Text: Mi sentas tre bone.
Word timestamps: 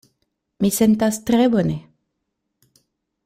Mi 0.63 0.71
sentas 0.77 1.19
tre 1.27 1.45
bone. 1.57 1.77